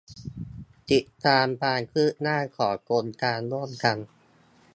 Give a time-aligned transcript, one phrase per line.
[0.91, 3.97] ติดตามความคืบหน้าของโครงการร่วมกัน